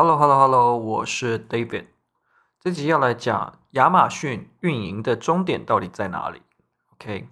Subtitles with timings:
[0.00, 1.86] Hello，Hello，Hello，我是 David。
[2.60, 6.40] 这集要来讲亚马逊运营的终点到底在哪里
[6.92, 7.28] ？OK，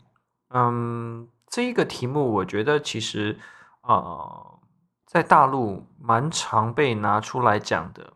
[0.50, 3.38] 嗯，这一个题目我觉得其实
[3.82, 4.58] 啊、
[5.06, 8.14] 在大陆蛮常被拿出来讲的，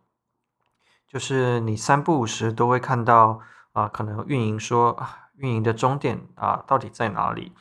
[1.07, 3.39] 就是你三不五时都会看到
[3.71, 5.01] 啊、可能运营说，
[5.37, 7.53] 运营的终点啊、到底在哪里？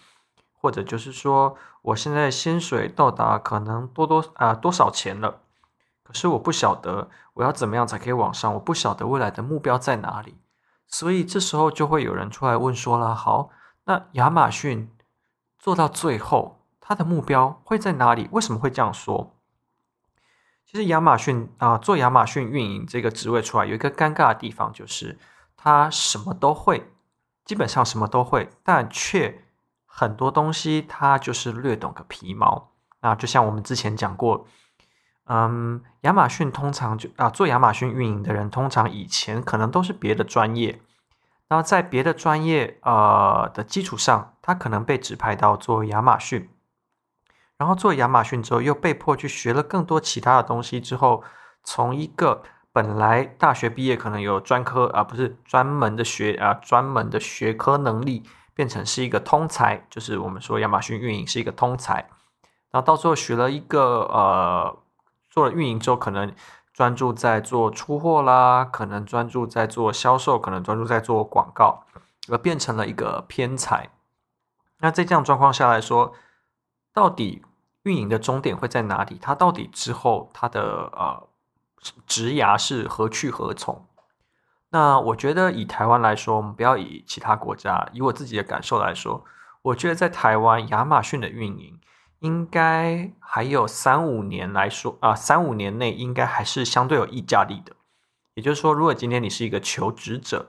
[0.59, 5.43] 或者就是说，我现在薪水到达可能多多啊、多少钱了？
[6.09, 10.39] 可是我不晓得我要怎么样才可以往上，我不晓得未来的目标在哪里，
[10.87, 13.51] 所以这时候就会有人出来问说了：好，
[13.83, 14.91] 那亚马逊
[15.59, 18.27] 做到最后，它的目标会在哪里？
[18.31, 19.35] 为什么会这样说？
[20.65, 25.19] 其实亚马逊啊、做亚马逊运营这个职位出来，有一个尴尬的地方，就是
[25.55, 26.91] 他什么都会，
[27.45, 29.43] 基本上什么都会，但却
[29.85, 32.71] 很多东西他就是略懂个皮毛。
[33.01, 34.47] 那就像我们之前讲过。
[35.31, 40.81] 嗯，亚马逊通常就啊，做亚马逊运营的人，通常以前可能都是别的专业，
[41.47, 46.49] 然后在别的专业呃的基础上，他可能被指派到做亚马逊，
[47.59, 51.23] 然后做亚马逊之后，又被迫去学了更多其他的东西之后，
[51.63, 52.41] 从一个
[52.73, 58.23] 本来大学毕业可能有专科啊，不是专门的学啊，专门的学科能力，
[58.55, 62.09] 变成是一个通才，就是我们说亚马逊运营是一个通才，
[62.71, 64.79] 然后到最后学了一个呃。
[65.29, 66.33] 做了运营之后，可能
[66.73, 71.83] 专注在做出货啦，可能专注在做销售，可能专注在做广告，
[72.29, 73.89] 而变成了一个偏财。
[74.79, 76.13] 那在这样状况下来说，
[76.93, 77.43] 到底
[77.83, 79.19] 运营的终点会在哪里？
[79.21, 81.27] 它到底之后它的呃
[82.07, 83.85] 职涯是何去何从？
[84.69, 89.25] 那我觉得以台湾来说，我们不要以其他国家，以我自己的感受来说，
[89.63, 91.79] 我觉得在台湾亚马逊的运营。
[92.19, 97.73] 应该还有三五年来说啊，三五年内应该还是相对有议价力的。
[98.35, 100.47] 也就是说，如果今天你是一个求职者，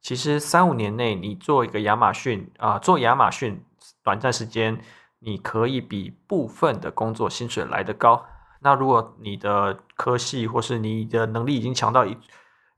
[0.00, 3.64] 其实三五年内你做一个亚马逊啊，做亚马逊
[4.02, 4.80] 短暂时间，
[5.20, 8.24] 你可以比部分的工作薪水来得高。
[8.60, 12.16] 那如果你的科系或是你的能力已经强到一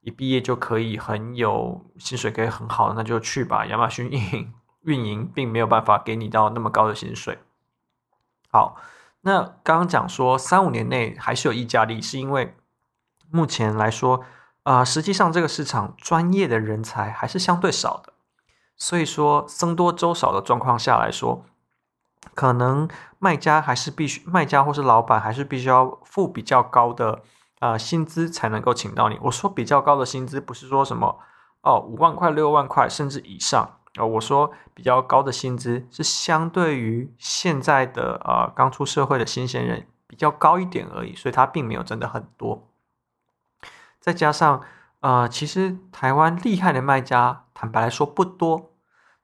[0.03, 3.65] 一毕业就可以很有薪水，可以很好，那就去吧。
[3.67, 4.53] 亚马逊运营
[4.83, 7.39] 运营并没有办法给你到那么高的薪水。
[8.53, 8.77] 好，
[9.21, 12.57] 那刚刚讲说三五年内还是有溢价力，是因为
[13.31, 14.25] 目前来说，
[14.65, 18.13] 啊、呃，实际上这个市场专业的人才还是相对少的，
[18.77, 21.45] 所以说僧多粥少的状况下来说，
[22.35, 22.89] 可能
[23.21, 27.23] 卖家还是必须卖家或是老板还是必须要付比较高的、
[27.61, 29.17] 呃、薪资才能够请到你。
[29.23, 31.21] 我说比较高的薪资，不是说什么
[31.63, 33.77] 哦五万块六万块甚至以上。
[33.97, 42.69] 呃，我说比较高的薪资是相对于现在的呃刚出社会的新鲜人比较高一点而已，所以它并没有真的很多。
[43.99, 44.63] 再加上
[45.01, 48.71] 呃，其实台湾厉害的卖家，坦白来说不多，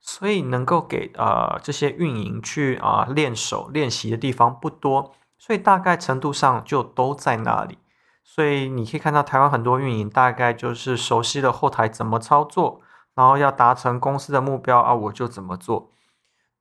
[0.01, 7.77] 所以能够给呃这些运营去啊、呃、练手练习的地方不多，所以大概程度上就都在那里。
[8.23, 12.81] 所以你可以看到台湾很多运营大概就是熟悉了后台怎么操作。
[13.17, 15.89] 然后要达成公司的目标啊，我就怎么做，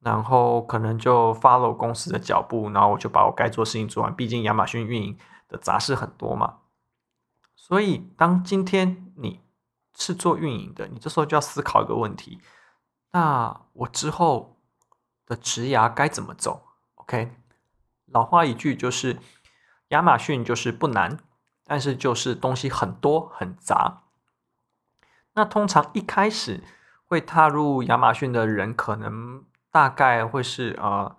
[0.00, 4.16] 然后可能就 follow 公司的脚步，然后我就把我该做的事情做完。
[4.16, 5.18] 毕竟亚马逊运营
[5.50, 6.60] 的杂事很多嘛，
[7.54, 9.42] 所以当今天你
[9.94, 12.40] 是做运营的，你这时候就要思考一个问题：
[13.12, 14.56] 那我之后
[15.26, 16.62] 的职涯该怎么走
[16.94, 17.32] ？OK，
[18.06, 19.18] 老话一句就是，
[19.88, 21.18] 亚马逊就是不难，
[21.66, 24.04] 但是就是东西很多很杂。
[25.36, 26.64] 那通常一开始
[27.06, 31.14] 会踏入亚马逊的人，可能大概会是呃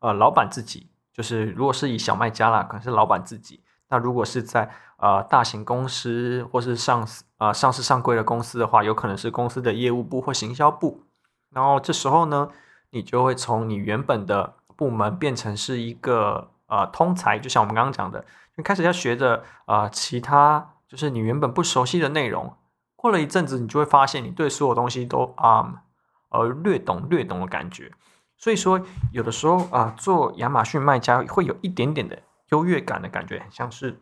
[0.00, 3.62] 呃老板自己，就是如果是以小卖家啦，可能是老板自己。
[3.88, 11.04] 那如果是在呃大型公司或是上市呃上市上柜的公司的话，有可能是公司的业务部或行销部。
[11.50, 12.50] 然后这时候呢，
[12.90, 18.24] 你就会从你原本的部门变成是一个呃通才，就像我们刚刚讲的，
[18.56, 22.52] 就开始要学着呃其他就是你原本不熟悉的内容。
[23.00, 25.84] 过了一阵子，你就会发现你对所有东西都啊
[26.28, 27.90] 呃略懂略懂的感觉。
[28.36, 28.78] 所以说，
[29.10, 33.98] 有的时候啊、做亚马逊卖家会有一点点的优越感的感觉，很像是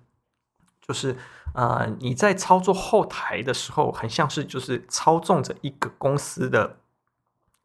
[0.83, 1.17] 就是
[1.55, 6.79] 呃你在操作后台的时候，很像是就是操纵着一个公司的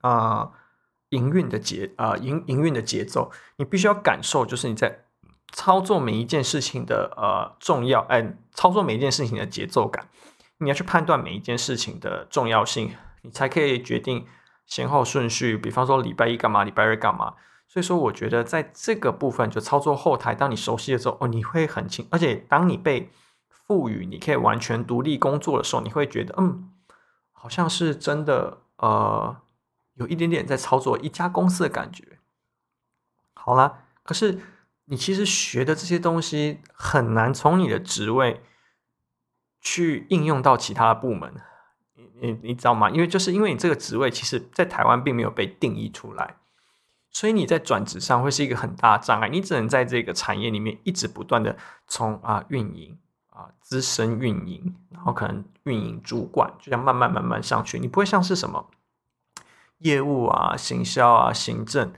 [0.01, 0.51] 啊
[1.09, 3.31] 营运的节啊营营运的节奏。
[3.55, 5.05] 你必须要感受，就是你在
[5.51, 10.07] 操作每一件事情的呃重要，哎、操作每一件事情的节奏感。
[10.59, 14.25] 你要去判断每一件事情的重要性，你才可以决定
[14.65, 15.57] 先后顺序。
[15.57, 17.35] 比方说礼拜一干嘛，礼拜二干嘛。
[17.67, 22.07] 所以说，我觉得在这个部分就操作后台，当你熟悉的时候，哦，你会很轻。
[22.11, 23.09] 而且当你被
[23.49, 26.69] 赋予你可以完全独立工作的时候，你会觉得嗯，
[27.31, 29.35] 好像是真的呃，
[29.95, 32.19] 有一点点在操作一家公司的感觉。
[33.33, 34.39] 好啦，可是
[34.85, 38.43] 你其实学的这些东西很难从你的职位
[39.63, 41.33] 去应用到其他的部门，
[41.95, 42.89] 你你你知道吗？
[42.91, 46.35] 因为就是因为你这个职位其实在台湾并没有被定义出来，
[47.09, 49.27] 所以你在转职上会是一个很大的障碍。
[49.29, 51.57] 你只能在这个产业里面一直不断的
[51.87, 52.99] 从啊运营
[53.31, 57.79] 啊资深运营，然后可能运营主管，就这样慢慢慢慢上去。
[57.79, 58.69] 你不会像是什么
[59.79, 61.91] 业务啊、行销啊、行政。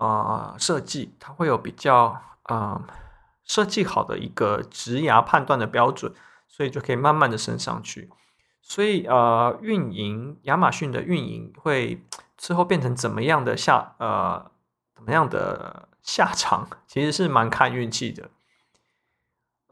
[0.00, 2.82] 啊、设计它会有比较啊、
[3.44, 6.14] 设计好的一个职涯判断的标准，
[6.50, 8.10] 所以就可以慢慢的升上去。
[8.60, 12.04] 所以呃，运营亚马逊的运营会
[12.36, 14.50] 最后变成怎么样的下呃
[14.94, 18.28] 怎么样的下场， 其实是蛮看运气的。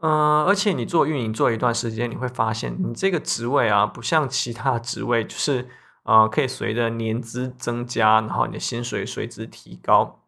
[0.01, 5.69] 嗯、而且你做运营做一段时间，你会发现你这个职位啊，不像其他职位，就是
[6.03, 10.21] 呃可以随着年资增加，然后你的薪水随之提高。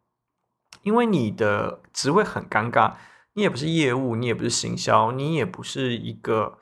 [0.83, 2.93] 因为你的职位很尴尬，
[3.33, 6.57] 你也不是业务，你也不是行销，你也不是一个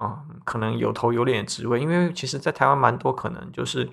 [0.00, 1.80] 嗯，可能有头有脸的职位。
[1.80, 3.90] 因为其实，在台湾蛮多可能就是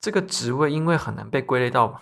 [0.00, 1.98] 这个职位，因为很难被归类到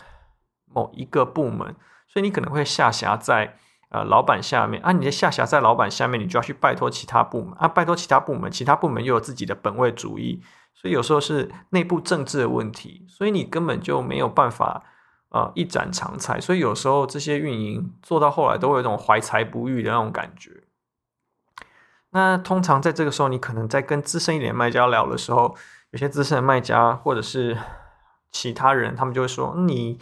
[0.66, 1.76] 某一个部门，
[2.08, 3.56] 所以你可能会下辖在
[3.90, 4.90] 呃老板下面啊。
[4.90, 10.42] 你的下辖在老板下面，你就要去拜托其他部门啊，拜托其他部门，其他部门又有自己的本位主义，
[10.74, 14.82] 所以有时候是内部政治的问题，所以你根本就没有办法。
[15.34, 20.62] 啊，一展长才，所以有时候这些运营做到后来都会有一种怀才不遇的那种感觉。
[22.10, 25.56] 那通常在这个时候，你可能在跟资深一点卖家聊的时候，
[25.90, 27.58] 有些资深的卖家或者是
[28.30, 29.98] 其他人，他们就会说：“你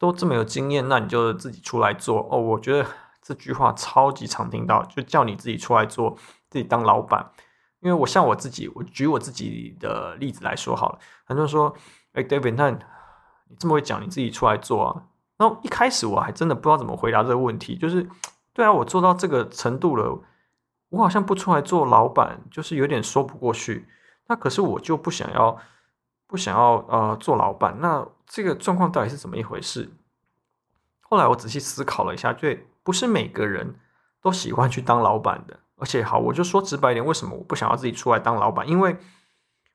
[0.00, 2.84] 都这么有经验，那你就自己出来做。”哦，我觉得
[3.22, 6.16] 这句话超级常听到，就叫你自己出来做，
[6.50, 7.30] 自己当老板。
[7.78, 11.72] 因为我像我自己，我举我自己的例子来说好了，很多人说
[12.14, 12.76] ：“哎，David，那……”
[13.58, 15.02] 这么会讲，你自己出来做啊？
[15.36, 18.08] 然后一开始我还真的不知道怎么回答这个问题，就是
[18.52, 20.22] 对啊，我做到这个程度了，
[20.90, 23.88] 我好像不出来做老板，就是有点说不过去。
[24.28, 25.58] 那可是我就不想要，
[26.26, 27.76] 不想要呃做老板。
[27.80, 29.90] 那这个状况到底是怎么一回事？
[31.00, 33.74] 后来我仔细思考了一下，对，不是每个人
[34.20, 35.58] 都喜欢去当老板的。
[35.76, 38.68] 而且好，我就说直白一点，为什么我不想要自己出来当老板？
[38.68, 38.96] 因为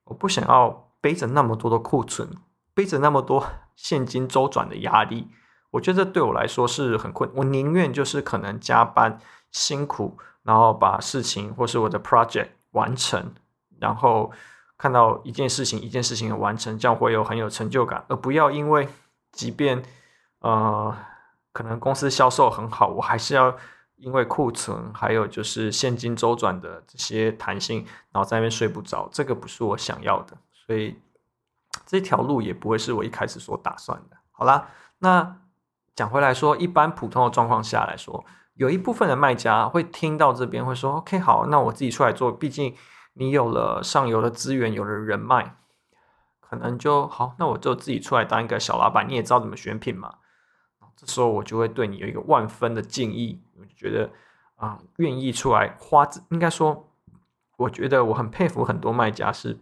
[0.06, 2.30] 我不想要背着那么多的库存。
[2.74, 3.44] 背着那么多
[3.78, 5.28] 现金周转的压力，
[5.70, 7.30] 我觉得对我来说是很困。
[7.36, 9.20] 我宁愿就是可能加班
[9.52, 13.34] 辛苦，然后把事情或是我的 project 完成，
[13.80, 14.32] 然后
[14.80, 18.90] 看到一件事情一件事情的完成，这样会有很有成就感，而不要因为
[19.32, 19.84] 即便
[20.40, 20.98] 呃
[21.54, 23.56] 可能公司销售很好，我还是要
[23.98, 30.96] 因为库存还有就是现金周转的这些弹性，然后在那边睡不着，这个不是我想要的，所以。
[31.88, 34.18] 这条路也不会是我一开始所打算的。
[34.31, 34.68] 好啦，
[35.00, 35.38] 那
[35.95, 38.24] 讲回来说，一般普通的状况下来说，
[38.54, 42.31] 有一部分的卖家会听到这边会说：“OK，好，那我自己出来做。
[42.31, 42.75] 毕竟
[43.13, 45.56] 你有了上游的资源，有了人脉，
[46.39, 47.36] 可能就好。
[47.39, 49.07] 那我就自己出来当一个小老板。
[49.07, 50.16] 你也知道怎么选品嘛。
[50.95, 54.12] 这时候我就会对你有一个万分的敬意，我就觉得
[54.56, 56.92] 啊，愿意出来花，应该说，
[57.57, 59.59] 我觉得我很佩服很多卖家是。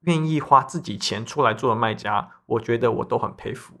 [0.00, 3.80] 愿意花自己钱出来做的卖家，我觉得我都很佩服。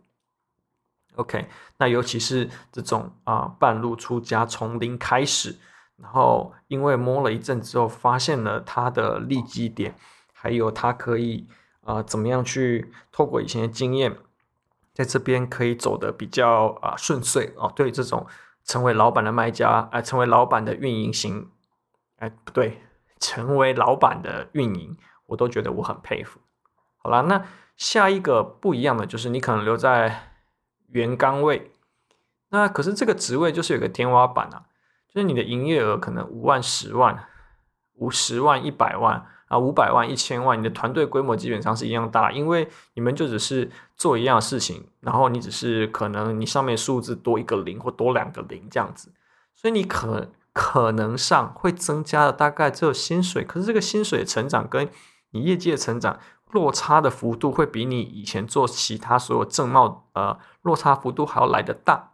[1.14, 5.56] OK，那尤其是这种啊、半路出家，从零开始，
[5.96, 9.94] 然后因为摸了一阵之后，发现了他的利基点，
[10.32, 11.48] 还有他可以
[11.84, 14.18] 啊、怎么样去透过以前的经验，
[14.92, 17.72] 在这边可以走得比较啊、顺遂哦。
[17.74, 18.26] 对这种
[18.64, 21.48] 成为老板的卖家，哎、成为老板的运营型，
[22.18, 22.82] 哎，不对，
[23.20, 24.96] 成为老板的运营。
[25.26, 26.40] 我都觉得我很佩服。
[26.96, 27.44] 好啦，那
[27.76, 30.32] 下一个不一样的就是你可能留在
[30.88, 31.70] 原岗位，
[32.50, 34.64] 那可是这个职位就是有个天花板啊，
[35.08, 37.26] 就是你的营业额可能五万、十万、
[37.94, 49.12] 五十万、一百万啊、五百万、一千万，你的团队规模基本上是一样大，因为你们就只是做一样事情，然后你只是可能你上面数字多一个零或多两个零这样子，
[49.54, 54.88] 所以你可可能上会增加的大概只有薪水，可是这个薪水成长跟
[55.30, 56.18] 你业绩的成长
[56.50, 62.12] 落差的幅度会比你以前做其他所有正贸呃落差幅度还要来得大，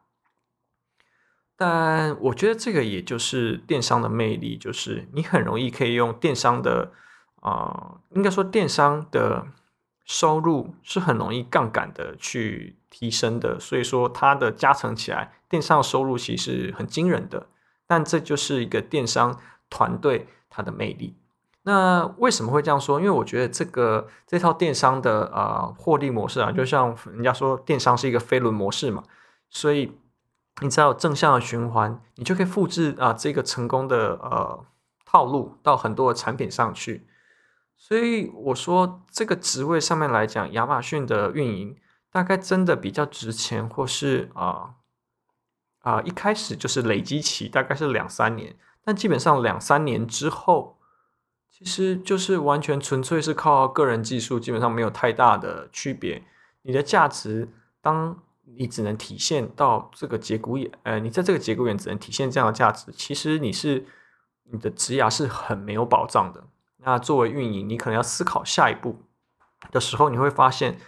[1.57, 6.93] 但我觉得这个也就是电商的魅力，就是你很容易可以用电商的
[7.41, 9.47] 啊、呃，应该说电商的
[10.05, 17.47] 收入是很容易杠杆的去提升的，所以说它的加成起来，电商的收入其实很惊人的，
[17.87, 19.39] 但这就是一个电商
[19.71, 21.17] 团队它的魅力。
[21.65, 22.99] 那为什么会这样说？
[22.99, 29.05] 因为我觉得这个这套电商的呃获利模式啊，就像人家说电商是一个飞轮模式嘛，
[29.49, 29.97] 所以
[30.61, 34.65] 你只要正向的循环，你就可以复制啊这个成功的呃
[35.07, 37.07] 套路到很多的产品上去。
[37.77, 41.77] 所以我说这个职位上面来讲，亚马逊的运营
[42.11, 44.75] 大概真的比较值钱，或是啊
[45.83, 50.79] 啊、一开始就是累积期大概是两三年，但基本上两三年之后。
[51.55, 56.23] 其实就是完全纯粹是靠个人技术，基本上没有太大的区别。
[56.63, 57.47] 你的价值，
[57.83, 58.19] 当
[58.57, 63.85] 你只能体现到这个节骨眼，呃，你在这个节骨眼只能体现这样的价值，其实你是
[64.45, 66.45] 你的职涯是很没有保障的。
[66.79, 69.03] 那作为运营，你可能要思考下一步
[69.71, 70.79] 的时候，你会发现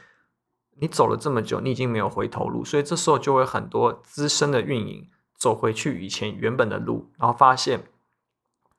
[0.80, 7.84] 你走了这么久，你已经没有回头路，所以这时候就会很多资深的运营走回去以前原本的路，然后发现，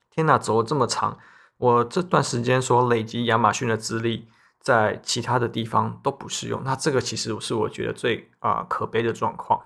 [0.09, 1.19] 天哪，走了这么长。
[1.57, 4.27] 我这段时间所累积亚马逊的资历，
[4.59, 6.61] 在其他的地方都不适用。
[6.65, 9.65] 那这个其实是我觉得最啊、可悲的状况。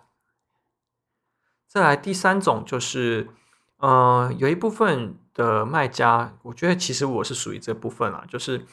[1.68, 3.30] 再来第三种就是，
[3.78, 8.66] 呃，有一部分的卖家，我觉得其实我是属于这部分啊，就是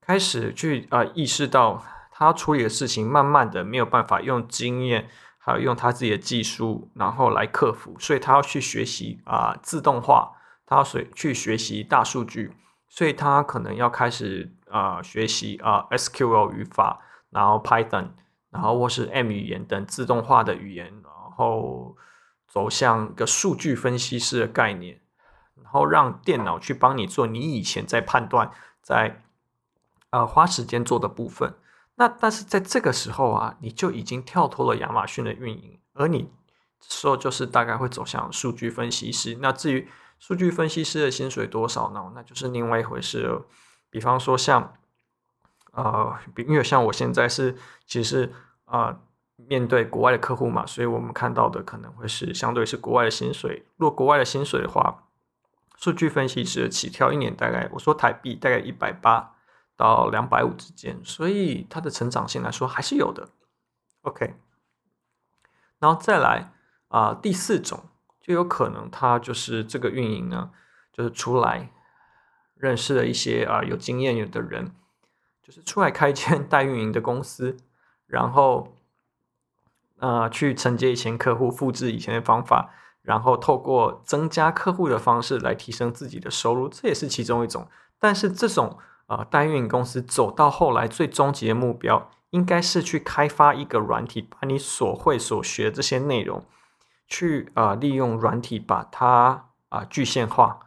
[0.00, 10.32] 开始去啊、意识到他处理的事情，慢慢的没有办法用经验，还有用他自己的技术，然后来克服，所以他要去学习啊、自动化。
[10.68, 10.84] 他要
[11.14, 12.52] 去学习大数据，
[12.88, 18.08] 所以他可能要开始啊、呃、学习啊、呃、SQL 语法，然后 Python，
[18.50, 21.96] 然后或是 M 语言等自动化的语言，然后
[22.46, 25.00] 走向一个数据分析师的概念，
[25.56, 28.50] 然后让电脑去帮你做你以前在判断
[28.82, 29.22] 在
[30.10, 31.54] 呃花时间做的部分。
[31.94, 36.30] 那但是在这个时候啊，你就已经跳脱了亚马逊的运营，而你
[36.82, 39.38] 说就是大概会走向数据分析师。
[39.40, 42.12] 那至于数据分析师的薪水多少呢？
[42.14, 43.46] 那就是另外一回事了。
[43.88, 44.74] 比方说像，
[45.72, 47.56] 呃，因为像我现在是
[47.86, 48.32] 其实是
[48.66, 49.00] 呃
[49.36, 53.64] 面对国外的客户嘛，所以我们看到的可能会是相对是国外的薪水。
[53.76, 55.04] 若国外的薪水的话，
[55.76, 59.36] 数据分析师起跳一年大概我说台币大概一百八
[59.76, 63.28] 到两百五之间，所以它的成长性来说还是有的。
[64.02, 64.34] OK，
[65.78, 66.52] 然后再来
[66.88, 67.84] 啊、第四种。
[68.28, 70.50] 就有可能他就是这个运营呢，
[70.92, 71.70] 就是出来
[72.54, 74.72] 认识了一些啊有经验的人，
[75.42, 77.56] 就是出来开一间 代运营的公司，
[78.06, 78.76] 然后
[79.96, 87.66] 呃去承接以前客户，复制以前的方法，然后透过增加客户的方式来提升自己的收入，这也是其中一种。
[87.98, 96.44] 但是这种啊代运营公司走到后来，最终极的目标应该是去开发一个软体，把你所会所学这些内容。
[97.08, 100.60] 去啊、利用软体把它啊、呃、具现化，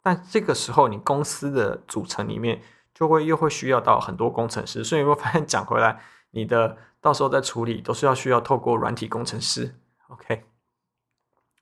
[0.00, 2.62] 但这个时候你公司的组成里面
[2.94, 9.74] 就会又会需要到很多工程师，所以我发现讲回来，你的到时候再处理都是要需要透过软体工程师。
[10.08, 10.44] OK，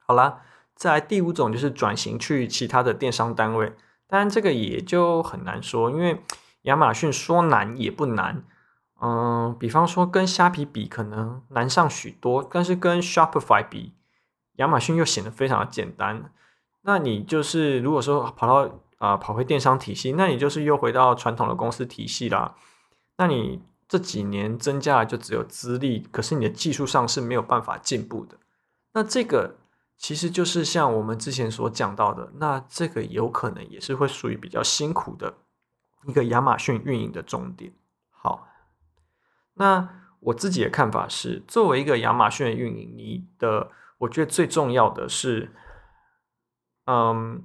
[0.07, 0.43] 好啦，
[0.75, 3.73] 再来第五种就是转型去其他的电商单位，
[4.07, 6.23] 当然这个也就很难说，因为
[6.63, 8.45] 亚马逊说难也不难。
[9.03, 13.95] 嗯，比方说跟虾皮比可能难上许多，但是跟 Shopify 比，
[14.57, 16.31] 亚马逊又显得非常的简单。
[16.83, 22.55] 那你就是如果说跑到啊、跑回电商体系，那你就是又回到传统的公司体系啦。
[23.17, 28.37] 那你这几年增加的就只有资历，可是你的技术上是没有办法进步的。
[28.93, 29.57] 那这个
[29.97, 35.33] 其实就是像我们之前所讲到的，那这个有可能也是会属于比较辛苦的
[36.07, 37.73] 一个亚马逊运营的重点。
[39.61, 39.87] 那
[40.21, 45.53] 我自己的看法是，作为一个亚马逊的运营，你的我觉得最重要的是，
[46.87, 47.45] 嗯，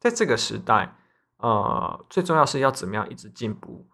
[0.00, 0.96] 在这个时代，
[1.36, 3.86] 呃，最重要是要怎么样一直进步。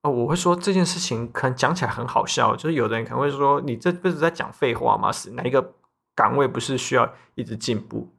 [0.00, 5.12] 哦，我会说这件事情可能讲起来很好笑，就是有的人可能会说，你这辈子在讲废话吗？
[5.12, 5.74] 是哪一个
[6.14, 8.16] 岗位不是需要一直进步？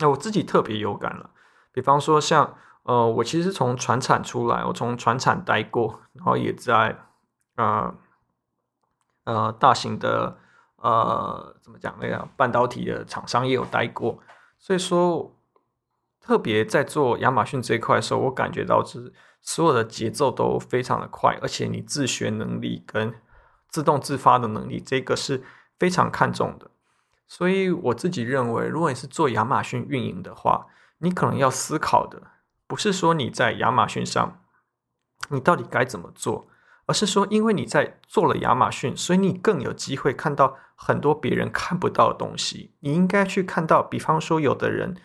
[0.00, 1.30] 那我自己特别有感了，
[1.72, 7.06] 比方说像，呃，我其实从船产出来，我从船产待过，然后也在。
[7.56, 7.94] 呃
[9.24, 10.36] 呃，大型的
[10.76, 14.18] 呃，怎么讲那个半导体的厂商也有待过，
[14.58, 15.36] 所以说
[16.20, 23.14] 特别在做亚马逊这一块的时候，我感觉到是所有的节奏都非常的快，而且你自学能力跟
[23.68, 25.42] 自动自发的能力，这个是
[25.78, 26.70] 非常看重的。
[27.28, 30.66] 所以我自己认为，如果你是做亚马逊运营的话，
[30.98, 32.22] 你可能要思考的
[32.66, 34.40] 不是说你在亚马逊上
[35.30, 36.48] 你到底该怎么做。
[36.86, 42.72] 而是说，因为你在做了亚马逊，所以你更有机会看到很多别人看不到的东西。
[42.80, 44.96] 你应该去看到，比方说，有的人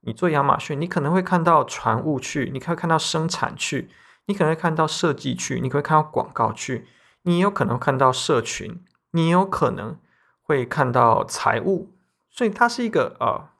[0.00, 3.90] 你做亚马逊，你可能会看到船务去，你可以看到生产去，
[4.26, 6.86] 你可能会看到设计去，你可以看到广告去，
[7.22, 8.82] 你也有可能看到社群，
[9.12, 9.98] 你也有可能
[10.42, 11.92] 会看到财务，
[12.28, 13.50] 所以它是一个呃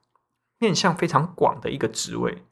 [0.58, 2.44] 面向非常广的一个职位。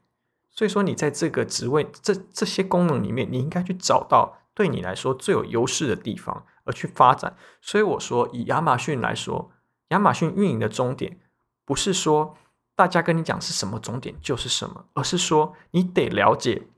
[0.49, 7.35] 所以说，你在这个职位这这些功能里面，你应该去找到对你来说最有优势的地方而去发展。
[7.61, 9.51] 所以我说，以亚马逊来说，
[9.89, 11.19] 亚马逊运营的终点
[11.65, 12.37] 不是说。
[12.75, 16.69] 大家跟你讲是什么终点就是什么，而是说你得了解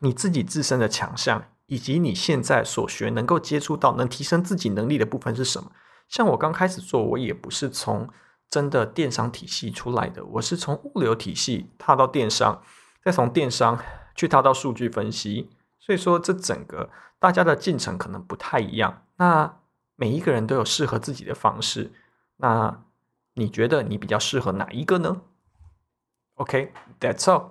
[0.00, 5.70] 你自己自身的强项，以及你现在所学能够接触到能提升自己能力的部分是什么。
[6.08, 8.08] 像我刚开始做，我也不是从
[8.48, 12.62] 真的电商体系出来的，我是从物流体系踏到电商，
[13.04, 13.78] 再从电商
[14.14, 15.50] 去踏到数据分析。
[15.86, 16.90] 所以说，这整个
[17.20, 19.04] 大家的进程可能不太一样。
[19.18, 19.60] 那
[19.94, 21.92] 每一个人都有适合自己的方式。
[22.38, 22.82] 那
[23.34, 25.22] 你觉得你比较适合哪一个呢
[26.34, 27.50] ？OK，that's all。